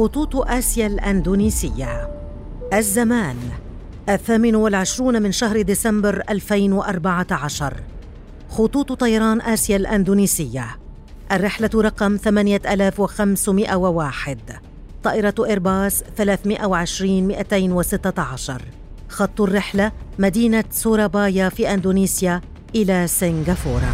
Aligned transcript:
خطوط 0.00 0.36
آسيا 0.36 0.86
الأندونيسية. 0.86 2.08
الزمان 2.74 3.36
الثامن 4.08 4.54
والعشرون 4.54 5.22
من 5.22 5.32
شهر 5.32 5.62
ديسمبر 5.62 6.22
2014 6.30 7.74
خطوط 8.50 8.92
طيران 8.92 9.40
آسيا 9.40 9.76
الأندونيسية. 9.76 10.78
الرحلة 11.32 11.70
رقم 11.74 12.16
8501 12.16 14.38
طائرة 15.02 15.34
إيرباص 15.46 16.02
320 16.16 17.28
216 17.28 18.62
خط 19.08 19.40
الرحلة 19.40 19.92
مدينة 20.18 20.64
سورابايا 20.70 21.48
في 21.48 21.74
أندونيسيا 21.74 22.40
إلى 22.74 23.06
سنغافورة. 23.06 23.92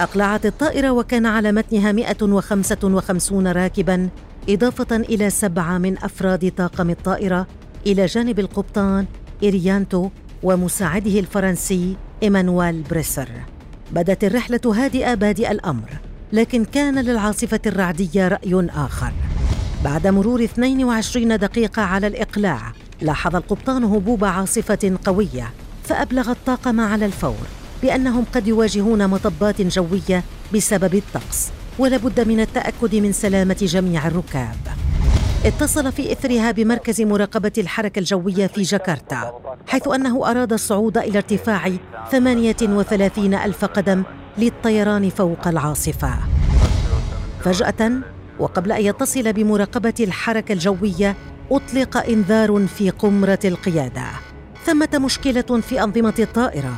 أقلعت 0.00 0.46
الطائرة 0.46 0.90
وكان 0.90 1.26
على 1.26 1.52
متنها 1.52 1.92
155 1.92 3.46
راكباً 3.46 4.08
إضافة 4.48 4.96
إلى 4.96 5.30
سبعة 5.30 5.78
من 5.78 5.98
أفراد 5.98 6.52
طاقم 6.56 6.90
الطائرة 6.90 7.46
إلى 7.86 8.06
جانب 8.06 8.38
القبطان 8.38 9.06
إريانتو 9.44 10.10
ومساعده 10.42 11.18
الفرنسي 11.20 11.96
إيمانويل 12.22 12.82
بريسر. 12.82 13.28
بدت 13.92 14.24
الرحلة 14.24 14.60
هادئة 14.66 15.14
بادئ 15.14 15.50
الأمر 15.50 15.88
لكن 16.32 16.64
كان 16.64 16.98
للعاصفة 16.98 17.60
الرعدية 17.66 18.28
رأي 18.28 18.68
آخر. 18.70 19.12
بعد 19.84 20.06
مرور 20.06 20.44
22 20.44 21.38
دقيقة 21.38 21.82
على 21.82 22.06
الإقلاع 22.06 22.72
لاحظ 23.00 23.36
القبطان 23.36 23.84
هبوب 23.84 24.24
عاصفة 24.24 24.98
قوية 25.04 25.50
فأبلغ 25.84 26.30
الطاقم 26.30 26.80
على 26.80 27.06
الفور 27.06 27.46
بأنهم 27.82 28.24
قد 28.34 28.48
يواجهون 28.48 29.08
مطبات 29.08 29.62
جوية 29.62 30.24
بسبب 30.54 30.94
الطقس. 30.94 31.63
ولابد 31.78 32.28
من 32.28 32.40
التأكد 32.40 32.94
من 32.94 33.12
سلامة 33.12 33.56
جميع 33.60 34.06
الركاب. 34.06 34.56
اتصل 35.44 35.92
في 35.92 36.12
إثرها 36.12 36.50
بمركز 36.50 37.00
مراقبة 37.00 37.52
الحركة 37.58 37.98
الجوية 37.98 38.46
في 38.46 38.62
جاكرتا 38.62 39.32
حيث 39.66 39.88
أنه 39.88 40.30
أراد 40.30 40.52
الصعود 40.52 40.98
إلى 40.98 41.18
ارتفاع 41.18 41.72
38 42.10 43.34
ألف 43.34 43.64
قدم 43.64 44.02
للطيران 44.38 45.10
فوق 45.10 45.48
العاصفة. 45.48 46.14
فجأة 47.44 47.92
وقبل 48.38 48.72
أن 48.72 48.84
يتصل 48.84 49.32
بمراقبة 49.32 49.94
الحركة 50.00 50.52
الجوية 50.52 51.16
أطلق 51.50 51.96
إنذار 51.96 52.66
في 52.66 52.90
قمرة 52.90 53.38
القيادة. 53.44 54.06
ثمة 54.66 54.88
مشكلة 54.94 55.60
في 55.68 55.82
أنظمة 55.82 56.14
الطائرة. 56.18 56.74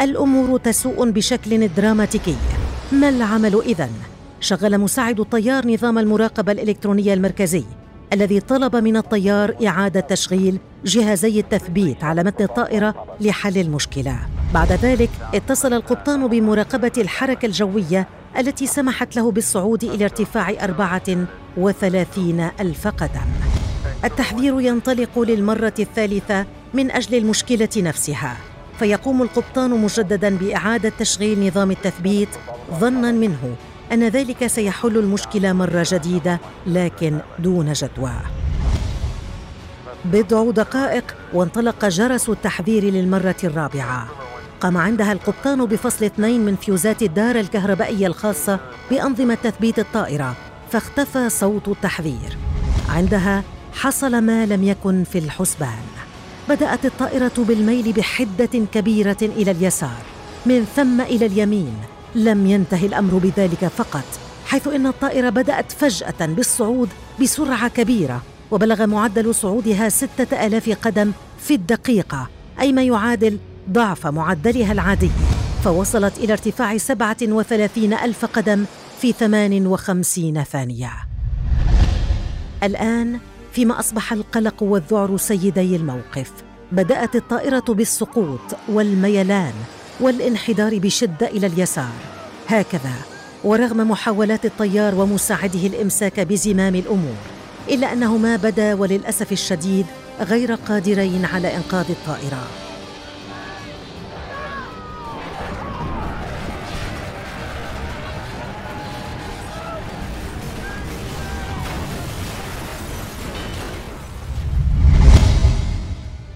الأمور 0.00 0.58
تسوء 0.58 1.10
بشكل 1.10 1.68
دراماتيكي. 1.68 2.36
ما 2.92 3.08
العمل 3.08 3.62
إذن؟ 3.66 4.13
شغل 4.44 4.78
مساعد 4.78 5.20
الطيار 5.20 5.66
نظام 5.66 5.98
المراقبة 5.98 6.52
الإلكترونية 6.52 7.14
المركزي 7.14 7.64
الذي 8.12 8.40
طلب 8.40 8.76
من 8.76 8.96
الطيار 8.96 9.54
إعادة 9.66 10.00
تشغيل 10.00 10.58
جهازي 10.84 11.40
التثبيت 11.40 12.04
على 12.04 12.24
متن 12.24 12.44
الطائرة 12.44 12.94
لحل 13.20 13.58
المشكلة. 13.58 14.18
بعد 14.54 14.72
ذلك 14.72 15.10
اتصل 15.34 15.72
القبطان 15.72 16.26
بمراقبة 16.28 16.92
الحركة 16.98 17.46
الجوية 17.46 18.08
التي 18.38 18.66
سمحت 18.66 19.16
له 19.16 19.30
بالصعود 19.30 19.84
إلى 19.84 20.04
ارتفاع 20.04 20.50
34 20.64 22.50
ألف 22.60 22.88
قدم. 22.88 23.28
التحذير 24.04 24.60
ينطلق 24.60 25.18
للمرة 25.18 25.74
الثالثة 25.78 26.46
من 26.74 26.90
أجل 26.90 27.18
المشكلة 27.18 27.68
نفسها. 27.76 28.36
فيقوم 28.78 29.22
القبطان 29.22 29.70
مجددا 29.70 30.36
بإعادة 30.36 30.88
تشغيل 30.88 31.46
نظام 31.46 31.70
التثبيت 31.70 32.28
ظنا 32.80 33.12
منه. 33.12 33.56
أن 33.92 34.08
ذلك 34.08 34.46
سيحل 34.46 34.96
المشكلة 34.96 35.52
مرة 35.52 35.86
جديدة 35.90 36.40
لكن 36.66 37.18
دون 37.38 37.72
جدوى. 37.72 38.14
بضع 40.04 40.50
دقائق 40.50 41.14
وانطلق 41.32 41.84
جرس 41.88 42.28
التحذير 42.28 42.84
للمرة 42.84 43.36
الرابعة. 43.44 44.08
قام 44.60 44.76
عندها 44.76 45.12
القبطان 45.12 45.66
بفصل 45.66 46.04
اثنين 46.04 46.40
من 46.40 46.56
فيوزات 46.56 47.02
الدار 47.02 47.36
الكهربائيه 47.36 48.06
الخاصة 48.06 48.60
بأنظمة 48.90 49.34
تثبيت 49.34 49.78
الطائرة 49.78 50.36
فاختفى 50.70 51.28
صوت 51.28 51.68
التحذير. 51.68 52.38
عندها 52.88 53.42
حصل 53.72 54.18
ما 54.18 54.46
لم 54.46 54.64
يكن 54.64 55.04
في 55.04 55.18
الحسبان. 55.18 55.84
بدأت 56.48 56.86
الطائرة 56.86 57.32
بالميل 57.38 57.92
بحدة 57.92 58.66
كبيرة 58.72 59.16
إلى 59.22 59.50
اليسار 59.50 60.02
من 60.46 60.66
ثم 60.76 61.00
إلى 61.00 61.26
اليمين 61.26 61.74
لم 62.14 62.46
ينتهي 62.46 62.86
الأمر 62.86 63.18
بذلك 63.18 63.66
فقط 63.66 64.04
حيث 64.46 64.68
إن 64.68 64.86
الطائرة 64.86 65.30
بدأت 65.30 65.72
فجأة 65.72 66.26
بالصعود 66.26 66.88
بسرعة 67.20 67.68
كبيرة 67.68 68.22
وبلغ 68.50 68.86
معدل 68.86 69.34
صعودها 69.34 69.88
ستة 69.88 70.46
ألاف 70.46 70.70
قدم 70.70 71.12
في 71.38 71.54
الدقيقة 71.54 72.28
أي 72.60 72.72
ما 72.72 72.82
يعادل 72.82 73.38
ضعف 73.70 74.06
معدلها 74.06 74.72
العادي. 74.72 75.10
فوصلت 75.64 76.18
إلى 76.18 76.32
ارتفاع 76.32 76.76
37 76.76 77.92
ألف 77.92 78.24
قدم 78.24 78.64
في 79.00 79.12
58 79.12 80.44
ثانية. 80.44 80.90
الآن 82.62 83.18
فيما 83.52 83.80
أصبح 83.80 84.12
القلق 84.12 84.62
والذعر 84.62 85.16
سيدي 85.16 85.76
الموقف 85.76 86.32
بدأت 86.72 87.16
الطائرة 87.16 87.64
بالسقوط 87.68 88.56
والميلان. 88.68 89.52
والانحدار 90.00 90.78
بشدة 90.78 91.26
إلى 91.26 91.46
اليسار. 91.46 91.92
هكذا 92.48 92.94
ورغم 93.44 93.90
محاولات 93.90 94.44
الطيار 94.44 94.94
ومساعده 94.94 95.66
الإمساك 95.66 96.20
بزمام 96.20 96.74
الأمور 96.74 97.16
إلا 97.68 97.92
انهما 97.92 98.36
بدا 98.36 98.74
وللأسف 98.74 99.32
الشديد 99.32 99.86
غير 100.20 100.54
قادرين 100.54 101.24
على 101.24 101.56
إنقاذ 101.56 101.90
الطائرة. 101.90 102.46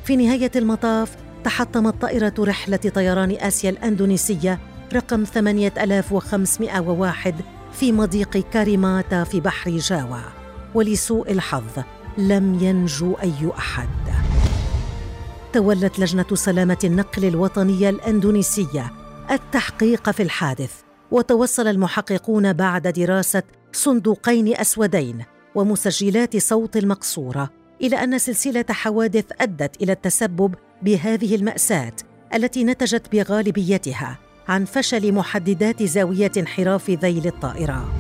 في 0.04 0.16
نهاية 0.16 0.50
المطاف 0.56 1.27
تحطمت 1.44 2.02
طائرة 2.02 2.34
رحلة 2.38 2.76
طيران 2.76 3.36
آسيا 3.40 3.70
الأندونيسية 3.70 4.58
رقم 4.92 5.24
8501 5.24 7.34
في 7.72 7.92
مضيق 7.92 8.36
كاريماتا 8.36 9.24
في 9.24 9.40
بحر 9.40 9.70
جاوا 9.70 10.18
ولسوء 10.74 11.32
الحظ 11.32 11.84
لم 12.18 12.58
ينجو 12.60 13.14
أي 13.14 13.52
أحد. 13.58 13.88
تولت 15.52 15.98
لجنة 15.98 16.26
سلامة 16.34 16.78
النقل 16.84 17.24
الوطنية 17.24 17.88
الأندونيسية 17.88 18.92
التحقيق 19.30 20.10
في 20.10 20.22
الحادث 20.22 20.72
وتوصل 21.10 21.66
المحققون 21.66 22.52
بعد 22.52 22.88
دراسة 22.88 23.42
صندوقين 23.72 24.56
أسودين 24.56 25.24
ومسجلات 25.54 26.36
صوت 26.36 26.76
المقصورة 26.76 27.50
إلى 27.82 27.96
أن 27.96 28.18
سلسلة 28.18 28.64
حوادث 28.70 29.24
أدت 29.40 29.82
إلى 29.82 29.92
التسبب 29.92 30.54
بهذه 30.82 31.34
المأساة 31.34 31.92
التي 32.34 32.64
نتجت 32.64 33.12
بغالبيتها 33.12 34.18
عن 34.48 34.64
فشل 34.64 35.12
محددات 35.12 35.82
زاوية 35.82 36.32
انحراف 36.36 36.90
ذيل 36.90 37.26
الطائرة. 37.26 37.92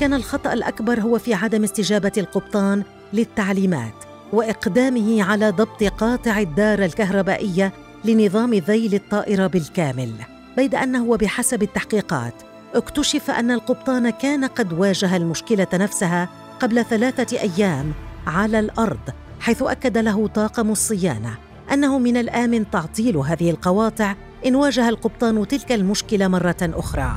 كان 0.00 0.14
الخطأ 0.14 0.52
الأكبر 0.52 1.00
هو 1.00 1.18
في 1.18 1.34
عدم 1.34 1.64
استجابة 1.64 2.12
القبطان 2.18 2.82
للتعليمات 3.12 3.94
وإقدامه 4.32 5.22
على 5.22 5.50
ضبط 5.50 5.84
قاطع 5.84 6.38
الدار 6.38 6.84
الكهربائية 6.84 7.72
لنظام 8.04 8.54
ذيل 8.54 8.94
الطائرة 8.94 9.46
بالكامل 9.46 10.12
بيد 10.56 10.74
أنه 10.74 11.04
وبحسب 11.04 11.62
التحقيقات 11.62 12.34
اكتشف 12.74 13.30
أن 13.30 13.50
القبطان 13.50 14.10
كان 14.10 14.44
قد 14.44 14.72
واجه 14.72 15.16
المشكلة 15.16 15.66
نفسها 15.74 16.28
قبل 16.60 16.84
ثلاثة 16.84 17.40
أيام 17.40 17.92
على 18.26 18.58
الأرض 18.58 19.00
حيث 19.40 19.62
أكد 19.62 19.98
له 19.98 20.26
طاقم 20.26 20.70
الصيانة 20.70 21.38
أنه 21.72 21.98
من 21.98 22.16
الامن 22.16 22.70
تعطيل 22.70 23.16
هذه 23.16 23.50
القواطع 23.50 24.14
إن 24.46 24.54
واجه 24.54 24.88
القبطان 24.88 25.48
تلك 25.48 25.72
المشكلة 25.72 26.28
مرة 26.28 26.56
أخرى. 26.62 27.16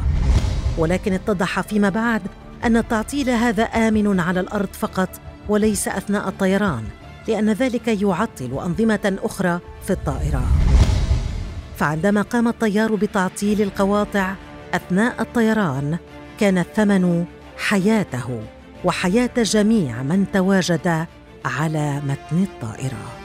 ولكن 0.77 1.13
اتضح 1.13 1.61
فيما 1.61 1.89
بعد 1.89 2.21
أن 2.63 2.77
التعطيل 2.77 3.29
هذا 3.29 3.63
آمن 3.63 4.19
على 4.19 4.39
الأرض 4.39 4.69
فقط 4.73 5.09
وليس 5.49 5.87
أثناء 5.87 6.29
الطيران 6.29 6.83
لأن 7.27 7.49
ذلك 7.49 7.87
يعطل 7.87 8.59
أنظمة 8.65 9.17
أخرى 9.23 9.59
في 9.83 9.93
الطائرة. 9.93 10.43
فعندما 11.77 12.21
قام 12.21 12.47
الطيار 12.47 12.95
بتعطيل 12.95 13.61
القواطع 13.61 14.33
أثناء 14.73 15.21
الطيران 15.21 15.97
كان 16.39 16.57
الثمن 16.57 17.25
حياته. 17.57 18.41
وحياة 18.83 19.29
جميع 19.37 20.03
من 20.03 20.25
تواجد 20.33 21.05
على 21.45 22.01
متن 22.01 22.43
الطائرة. 22.43 23.18